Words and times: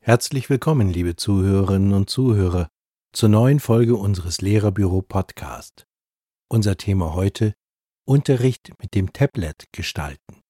Herzlich 0.00 0.50
willkommen, 0.50 0.92
liebe 0.92 1.16
Zuhörerinnen 1.16 1.94
und 1.94 2.10
Zuhörer, 2.10 2.68
zur 3.14 3.30
neuen 3.30 3.58
Folge 3.58 3.96
unseres 3.96 4.42
Lehrerbüro 4.42 5.00
Podcast. 5.00 5.86
Unser 6.50 6.76
Thema 6.76 7.14
heute 7.14 7.54
Unterricht 8.04 8.74
mit 8.82 8.94
dem 8.94 9.14
Tablet 9.14 9.72
gestalten. 9.72 10.42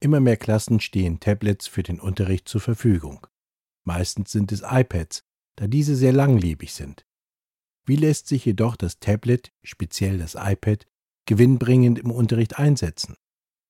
Immer 0.00 0.20
mehr 0.20 0.38
Klassen 0.38 0.80
stehen 0.80 1.20
Tablets 1.20 1.66
für 1.66 1.82
den 1.82 2.00
Unterricht 2.00 2.48
zur 2.48 2.62
Verfügung. 2.62 3.26
Meistens 3.84 4.32
sind 4.32 4.50
es 4.50 4.62
iPads, 4.62 5.24
da 5.56 5.66
diese 5.66 5.94
sehr 5.94 6.14
langlebig 6.14 6.72
sind. 6.72 7.04
Wie 7.84 7.96
lässt 7.96 8.28
sich 8.28 8.46
jedoch 8.46 8.76
das 8.76 8.98
Tablet, 8.98 9.52
speziell 9.62 10.16
das 10.16 10.34
iPad, 10.34 10.86
gewinnbringend 11.28 11.98
im 11.98 12.10
Unterricht 12.10 12.58
einsetzen? 12.58 13.14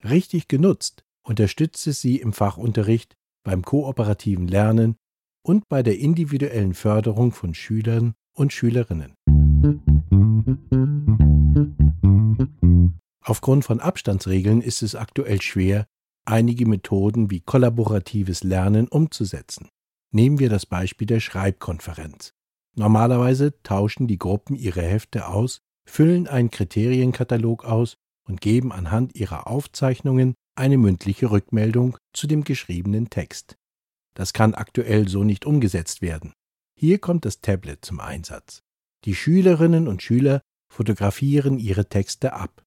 Richtig 0.02 0.48
genutzt 0.48 1.04
unterstützt 1.28 1.86
es 1.86 2.00
Sie 2.00 2.16
im 2.16 2.32
Fachunterricht, 2.32 3.14
beim 3.44 3.62
kooperativen 3.62 4.48
Lernen 4.48 4.96
und 5.42 5.68
bei 5.68 5.82
der 5.82 5.98
individuellen 5.98 6.72
Förderung 6.72 7.32
von 7.32 7.54
Schülern 7.54 8.14
und 8.34 8.52
Schülerinnen. 8.52 9.14
Aufgrund 13.20 13.64
von 13.64 13.80
Abstandsregeln 13.80 14.62
ist 14.62 14.82
es 14.82 14.94
aktuell 14.94 15.42
schwer, 15.42 15.86
einige 16.24 16.66
Methoden 16.66 17.30
wie 17.30 17.40
kollaboratives 17.40 18.42
Lernen 18.42 18.88
umzusetzen. 18.88 19.68
Nehmen 20.12 20.38
wir 20.38 20.48
das 20.48 20.64
Beispiel 20.64 21.06
der 21.06 21.20
Schreibkonferenz. 21.20 22.32
Normalerweise 22.74 23.60
tauschen 23.62 24.06
die 24.06 24.18
Gruppen 24.18 24.54
ihre 24.54 24.82
Hefte 24.82 25.28
aus, 25.28 25.60
füllen 25.88 26.27
einen 26.27 26.51
Kriterienkatalog 26.51 27.65
aus 27.65 27.95
und 28.28 28.41
geben 28.41 28.73
anhand 28.73 29.15
ihrer 29.15 29.47
Aufzeichnungen 29.47 30.34
eine 30.55 30.77
mündliche 30.77 31.30
Rückmeldung 31.30 31.97
zu 32.12 32.27
dem 32.27 32.45
geschriebenen 32.45 33.11
Text. 33.11 33.56
Das 34.14 34.33
kann 34.33 34.55
aktuell 34.55 35.08
so 35.08 35.25
nicht 35.25 35.47
umgesetzt 35.47 36.03
werden. 36.03 36.33
Hier 36.78 36.98
kommt 36.98 37.25
das 37.25 37.41
Tablet 37.41 37.84
zum 37.84 38.00
Einsatz. 38.00 38.62
Die 39.05 39.14
Schülerinnen 39.14 39.89
und 39.89 40.03
Schüler 40.03 40.41
fotografieren 40.72 41.58
ihre 41.58 41.89
Texte 41.89 42.33
ab. 42.33 42.62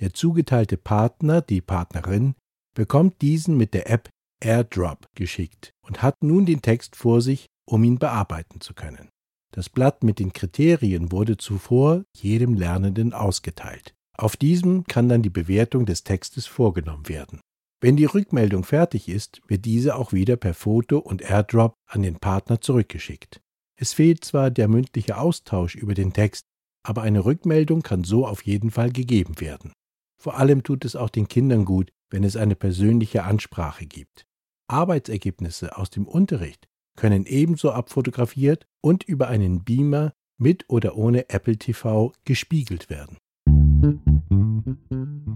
Der 0.00 0.12
zugeteilte 0.12 0.76
Partner, 0.76 1.40
die 1.40 1.60
Partnerin, 1.60 2.34
bekommt 2.74 3.22
diesen 3.22 3.56
mit 3.56 3.72
der 3.72 3.88
App 3.88 4.10
AirDrop 4.40 5.06
geschickt 5.14 5.70
und 5.80 6.02
hat 6.02 6.22
nun 6.22 6.44
den 6.44 6.60
Text 6.60 6.96
vor 6.96 7.22
sich, 7.22 7.46
um 7.64 7.82
ihn 7.84 7.98
bearbeiten 7.98 8.60
zu 8.60 8.74
können. 8.74 9.08
Das 9.52 9.68
Blatt 9.68 10.02
mit 10.02 10.18
den 10.18 10.32
Kriterien 10.32 11.12
wurde 11.12 11.36
zuvor 11.36 12.04
jedem 12.14 12.54
Lernenden 12.54 13.12
ausgeteilt. 13.12 13.94
Auf 14.18 14.36
diesem 14.36 14.84
kann 14.84 15.08
dann 15.08 15.22
die 15.22 15.30
Bewertung 15.30 15.86
des 15.86 16.04
Textes 16.04 16.46
vorgenommen 16.46 17.08
werden. 17.08 17.40
Wenn 17.80 17.96
die 17.96 18.06
Rückmeldung 18.06 18.64
fertig 18.64 19.08
ist, 19.08 19.42
wird 19.48 19.64
diese 19.64 19.96
auch 19.96 20.12
wieder 20.12 20.36
per 20.36 20.54
Foto 20.54 20.98
und 20.98 21.22
AirDrop 21.22 21.74
an 21.86 22.02
den 22.02 22.16
Partner 22.16 22.60
zurückgeschickt. 22.60 23.40
Es 23.78 23.92
fehlt 23.92 24.24
zwar 24.24 24.50
der 24.50 24.68
mündliche 24.68 25.18
Austausch 25.18 25.74
über 25.74 25.92
den 25.92 26.14
Text, 26.14 26.44
aber 26.82 27.02
eine 27.02 27.24
Rückmeldung 27.24 27.82
kann 27.82 28.04
so 28.04 28.26
auf 28.26 28.42
jeden 28.46 28.70
Fall 28.70 28.90
gegeben 28.90 29.40
werden. 29.40 29.72
Vor 30.18 30.38
allem 30.38 30.62
tut 30.62 30.86
es 30.86 30.96
auch 30.96 31.10
den 31.10 31.28
Kindern 31.28 31.66
gut, 31.66 31.90
wenn 32.10 32.24
es 32.24 32.36
eine 32.36 32.56
persönliche 32.56 33.24
Ansprache 33.24 33.86
gibt. 33.86 34.24
Arbeitsergebnisse 34.68 35.76
aus 35.76 35.90
dem 35.90 36.08
Unterricht 36.08 36.66
können 36.96 37.26
ebenso 37.26 37.70
abfotografiert 37.70 38.66
und 38.80 39.04
über 39.04 39.28
einen 39.28 39.62
Beamer 39.64 40.12
mit 40.38 40.64
oder 40.68 40.96
ohne 40.96 41.30
Apple 41.30 41.56
TV 41.56 42.12
gespiegelt 42.24 42.90
werden. 42.90 43.16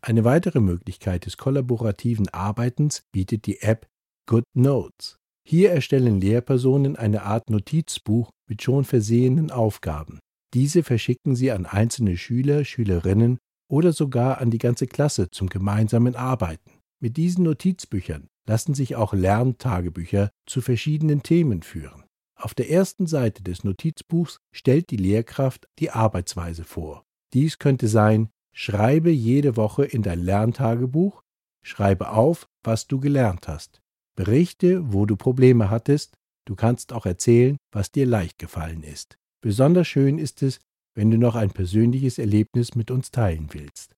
Eine 0.00 0.24
weitere 0.24 0.60
Möglichkeit 0.60 1.26
des 1.26 1.36
kollaborativen 1.36 2.30
Arbeitens 2.30 3.02
bietet 3.12 3.44
die 3.44 3.60
App 3.60 3.86
Good 4.26 4.44
Notes. 4.54 5.18
Hier 5.44 5.70
erstellen 5.70 6.20
Lehrpersonen 6.20 6.96
eine 6.96 7.22
Art 7.22 7.50
Notizbuch 7.50 8.30
mit 8.48 8.62
schon 8.62 8.84
versehenen 8.84 9.50
Aufgaben. 9.50 10.20
Diese 10.54 10.82
verschicken 10.82 11.34
sie 11.34 11.50
an 11.50 11.66
einzelne 11.66 12.16
Schüler, 12.16 12.64
Schülerinnen 12.64 13.38
oder 13.70 13.92
sogar 13.92 14.40
an 14.40 14.50
die 14.50 14.58
ganze 14.58 14.86
Klasse 14.86 15.30
zum 15.30 15.48
gemeinsamen 15.48 16.14
Arbeiten. 16.14 16.70
Mit 17.00 17.16
diesen 17.16 17.44
Notizbüchern 17.44 18.28
lassen 18.46 18.74
sich 18.74 18.96
auch 18.96 19.12
Lerntagebücher 19.12 20.30
zu 20.46 20.60
verschiedenen 20.60 21.22
Themen 21.22 21.62
führen. 21.62 22.04
Auf 22.36 22.54
der 22.54 22.70
ersten 22.70 23.06
Seite 23.06 23.42
des 23.42 23.64
Notizbuchs 23.64 24.38
stellt 24.52 24.90
die 24.90 24.96
Lehrkraft 24.96 25.68
die 25.78 25.90
Arbeitsweise 25.90 26.64
vor. 26.64 27.04
Dies 27.32 27.58
könnte 27.58 27.88
sein, 27.88 28.30
schreibe 28.54 29.10
jede 29.10 29.56
Woche 29.56 29.84
in 29.84 30.02
dein 30.02 30.20
Lerntagebuch, 30.20 31.22
schreibe 31.64 32.10
auf, 32.10 32.48
was 32.62 32.86
du 32.86 33.00
gelernt 33.00 33.48
hast. 33.48 33.81
Berichte, 34.16 34.92
wo 34.92 35.06
du 35.06 35.16
Probleme 35.16 35.70
hattest, 35.70 36.14
du 36.46 36.54
kannst 36.54 36.92
auch 36.92 37.06
erzählen, 37.06 37.56
was 37.72 37.90
dir 37.90 38.06
leicht 38.06 38.38
gefallen 38.38 38.82
ist. 38.82 39.16
Besonders 39.40 39.88
schön 39.88 40.18
ist 40.18 40.42
es, 40.42 40.60
wenn 40.94 41.10
du 41.10 41.18
noch 41.18 41.34
ein 41.34 41.50
persönliches 41.50 42.18
Erlebnis 42.18 42.74
mit 42.74 42.90
uns 42.90 43.10
teilen 43.10 43.48
willst. 43.52 43.94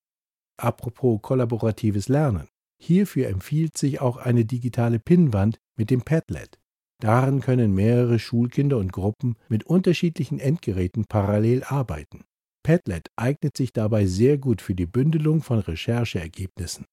Apropos 0.57 1.21
kollaboratives 1.21 2.07
Lernen. 2.07 2.47
Hierfür 2.81 3.27
empfiehlt 3.27 3.77
sich 3.77 3.99
auch 3.99 4.17
eine 4.17 4.45
digitale 4.45 4.99
Pinnwand 4.99 5.59
mit 5.77 5.89
dem 5.89 6.01
Padlet. 6.01 6.59
Daran 7.01 7.41
können 7.41 7.73
mehrere 7.73 8.19
Schulkinder 8.19 8.77
und 8.77 8.93
Gruppen 8.93 9.35
mit 9.49 9.65
unterschiedlichen 9.65 10.39
Endgeräten 10.39 11.05
parallel 11.05 11.63
arbeiten. 11.63 12.23
Padlet 12.63 13.09
eignet 13.15 13.57
sich 13.57 13.73
dabei 13.73 14.05
sehr 14.05 14.37
gut 14.37 14.61
für 14.61 14.75
die 14.75 14.85
Bündelung 14.85 15.41
von 15.43 15.59
Rechercheergebnissen. 15.59 16.85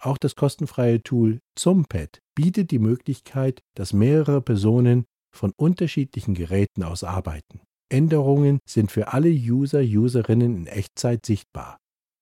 Auch 0.00 0.18
das 0.18 0.36
kostenfreie 0.36 1.02
Tool 1.02 1.40
ZumPad 1.56 2.20
bietet 2.34 2.70
die 2.70 2.78
Möglichkeit, 2.78 3.62
dass 3.74 3.92
mehrere 3.92 4.40
Personen 4.40 5.06
von 5.34 5.52
unterschiedlichen 5.56 6.34
Geräten 6.34 6.84
aus 6.84 7.04
arbeiten. 7.04 7.60
Änderungen 7.90 8.60
sind 8.68 8.92
für 8.92 9.12
alle 9.12 9.30
User, 9.30 9.80
Userinnen 9.80 10.56
in 10.56 10.66
Echtzeit 10.66 11.24
sichtbar. 11.26 11.78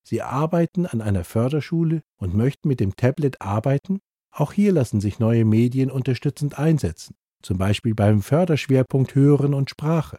Sie 0.08 0.22
arbeiten 0.22 0.86
an 0.86 1.00
einer 1.00 1.24
Förderschule 1.24 2.02
und 2.18 2.34
möchten 2.34 2.68
mit 2.68 2.78
dem 2.78 2.94
Tablet 2.94 3.40
arbeiten? 3.42 3.98
Auch 4.30 4.52
hier 4.52 4.72
lassen 4.72 5.00
sich 5.00 5.18
neue 5.18 5.44
Medien 5.44 5.90
unterstützend 5.90 6.58
einsetzen, 6.58 7.16
zum 7.42 7.58
Beispiel 7.58 7.94
beim 7.94 8.22
Förderschwerpunkt 8.22 9.14
Hören 9.14 9.54
und 9.54 9.70
Sprache. 9.70 10.18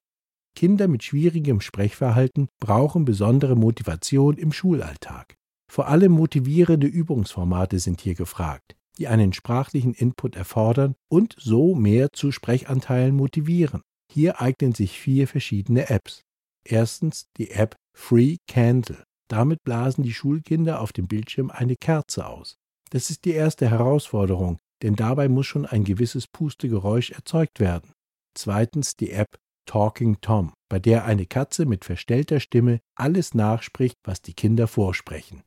Kinder 0.56 0.88
mit 0.88 1.04
schwierigem 1.04 1.62
Sprechverhalten 1.62 2.50
brauchen 2.60 3.06
besondere 3.06 3.56
Motivation 3.56 4.38
im 4.38 4.52
Schulalltag. 4.52 5.38
Vor 5.72 5.88
allem 5.88 6.14
motivierende 6.14 6.88
Übungsformate 6.88 7.80
sind 7.80 8.02
hier 8.02 8.16
gefragt, 8.16 8.76
die 8.98 9.08
einen 9.08 9.34
sprachlichen 9.34 9.94
Input 9.94 10.36
erfordern 10.36 10.96
und 11.10 11.36
so 11.38 11.76
mehr 11.76 12.12
zu 12.14 12.32
Sprechanteilen 12.32 13.16
motivieren. 13.16 13.82
Hier 14.12 14.42
eignen 14.42 14.74
sich 14.74 15.00
vier 15.00 15.28
verschiedene 15.28 15.90
Apps. 15.90 16.24
Erstens 16.66 17.28
die 17.38 17.52
App 17.52 17.76
Free 17.94 18.38
Candle. 18.48 19.04
Damit 19.30 19.64
blasen 19.64 20.04
die 20.04 20.14
Schulkinder 20.14 20.80
auf 20.82 20.94
dem 20.94 21.08
Bildschirm 21.08 21.52
eine 21.52 21.76
Kerze 21.76 22.28
aus. 22.28 22.58
Das 22.90 23.10
ist 23.10 23.26
die 23.26 23.32
erste 23.32 23.70
Herausforderung, 23.70 24.60
denn 24.82 24.96
dabei 24.96 25.28
muss 25.28 25.48
schon 25.48 25.66
ein 25.66 25.84
gewisses 25.84 26.28
Pustegeräusch 26.28 27.12
erzeugt 27.12 27.60
werden. 27.60 27.92
Zweitens 28.34 28.96
die 28.96 29.12
App 29.12 29.38
Talking 29.66 30.22
Tom, 30.22 30.54
bei 30.70 30.80
der 30.80 31.04
eine 31.04 31.26
Katze 31.26 31.66
mit 31.66 31.84
verstellter 31.84 32.40
Stimme 32.40 32.80
alles 32.96 33.34
nachspricht, 33.34 33.98
was 34.06 34.22
die 34.22 34.34
Kinder 34.34 34.68
vorsprechen. 34.68 35.44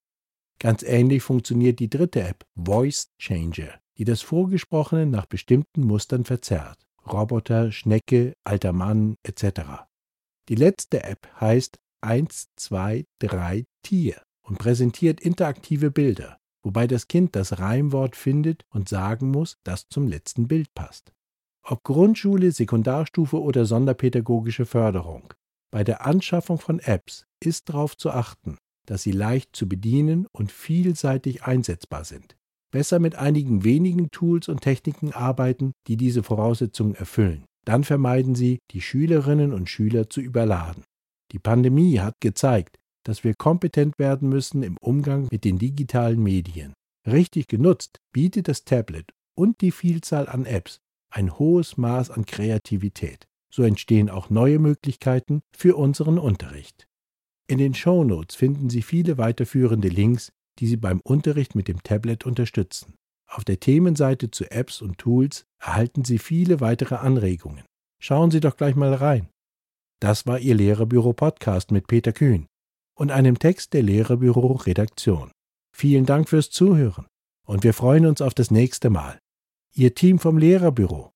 Ganz 0.60 0.82
ähnlich 0.82 1.22
funktioniert 1.22 1.78
die 1.80 1.88
dritte 1.88 2.22
App 2.22 2.44
Voice 2.54 3.08
Changer, 3.18 3.80
die 3.96 4.04
das 4.04 4.20
Vorgesprochene 4.20 5.06
nach 5.06 5.24
bestimmten 5.24 5.86
Mustern 5.86 6.24
verzerrt. 6.24 6.86
Roboter, 7.10 7.72
Schnecke, 7.72 8.34
alter 8.44 8.74
Mann 8.74 9.16
etc. 9.22 9.86
Die 10.50 10.54
letzte 10.54 11.02
App 11.02 11.26
heißt 11.40 11.78
123 12.02 13.64
Tier 13.82 14.22
und 14.42 14.58
präsentiert 14.58 15.20
interaktive 15.22 15.90
Bilder, 15.90 16.38
wobei 16.62 16.86
das 16.86 17.08
Kind 17.08 17.34
das 17.36 17.58
Reimwort 17.58 18.14
findet 18.14 18.66
und 18.68 18.86
sagen 18.86 19.30
muss, 19.30 19.56
das 19.64 19.88
zum 19.88 20.08
letzten 20.08 20.46
Bild 20.46 20.74
passt. 20.74 21.14
Ob 21.62 21.82
Grundschule, 21.84 22.52
Sekundarstufe 22.52 23.40
oder 23.40 23.64
sonderpädagogische 23.64 24.66
Förderung. 24.66 25.32
Bei 25.70 25.84
der 25.84 26.04
Anschaffung 26.04 26.58
von 26.58 26.80
Apps 26.80 27.24
ist 27.42 27.70
darauf 27.70 27.96
zu 27.96 28.10
achten, 28.10 28.58
dass 28.90 29.04
sie 29.04 29.12
leicht 29.12 29.54
zu 29.54 29.68
bedienen 29.68 30.26
und 30.32 30.50
vielseitig 30.50 31.44
einsetzbar 31.44 32.04
sind. 32.04 32.36
Besser 32.72 32.98
mit 32.98 33.14
einigen 33.14 33.62
wenigen 33.62 34.10
Tools 34.10 34.48
und 34.48 34.62
Techniken 34.62 35.12
arbeiten, 35.12 35.70
die 35.86 35.96
diese 35.96 36.24
Voraussetzungen 36.24 36.96
erfüllen. 36.96 37.44
Dann 37.64 37.84
vermeiden 37.84 38.34
Sie, 38.34 38.58
die 38.72 38.80
Schülerinnen 38.80 39.52
und 39.52 39.68
Schüler 39.68 40.10
zu 40.10 40.20
überladen. 40.20 40.82
Die 41.30 41.38
Pandemie 41.38 42.00
hat 42.00 42.14
gezeigt, 42.20 42.78
dass 43.04 43.22
wir 43.22 43.34
kompetent 43.34 43.96
werden 44.00 44.28
müssen 44.28 44.64
im 44.64 44.76
Umgang 44.80 45.28
mit 45.30 45.44
den 45.44 45.58
digitalen 45.58 46.20
Medien. 46.20 46.72
Richtig 47.06 47.46
genutzt 47.46 47.98
bietet 48.12 48.48
das 48.48 48.64
Tablet 48.64 49.12
und 49.36 49.60
die 49.60 49.70
Vielzahl 49.70 50.28
an 50.28 50.46
Apps 50.46 50.80
ein 51.12 51.38
hohes 51.38 51.76
Maß 51.76 52.10
an 52.10 52.26
Kreativität. 52.26 53.28
So 53.52 53.62
entstehen 53.62 54.10
auch 54.10 54.30
neue 54.30 54.58
Möglichkeiten 54.58 55.42
für 55.56 55.76
unseren 55.76 56.18
Unterricht. 56.18 56.88
In 57.50 57.58
den 57.58 57.74
Show 57.74 58.04
Notes 58.04 58.36
finden 58.36 58.70
Sie 58.70 58.80
viele 58.80 59.18
weiterführende 59.18 59.88
Links, 59.88 60.30
die 60.60 60.68
Sie 60.68 60.76
beim 60.76 61.00
Unterricht 61.02 61.56
mit 61.56 61.66
dem 61.66 61.82
Tablet 61.82 62.24
unterstützen. 62.24 62.94
Auf 63.28 63.42
der 63.44 63.58
Themenseite 63.58 64.30
zu 64.30 64.48
Apps 64.52 64.80
und 64.80 64.98
Tools 64.98 65.46
erhalten 65.60 66.04
Sie 66.04 66.18
viele 66.18 66.60
weitere 66.60 66.94
Anregungen. 66.94 67.64
Schauen 68.00 68.30
Sie 68.30 68.38
doch 68.38 68.56
gleich 68.56 68.76
mal 68.76 68.94
rein. 68.94 69.30
Das 69.98 70.28
war 70.28 70.38
Ihr 70.38 70.54
Lehrerbüro 70.54 71.12
Podcast 71.12 71.72
mit 71.72 71.88
Peter 71.88 72.12
Kühn 72.12 72.46
und 72.96 73.10
einem 73.10 73.36
Text 73.36 73.72
der 73.72 73.82
Lehrerbüro 73.82 74.52
Redaktion. 74.52 75.32
Vielen 75.76 76.06
Dank 76.06 76.28
fürs 76.28 76.50
Zuhören 76.50 77.08
und 77.48 77.64
wir 77.64 77.74
freuen 77.74 78.06
uns 78.06 78.22
auf 78.22 78.32
das 78.32 78.52
nächste 78.52 78.90
Mal. 78.90 79.18
Ihr 79.74 79.96
Team 79.96 80.20
vom 80.20 80.38
Lehrerbüro. 80.38 81.10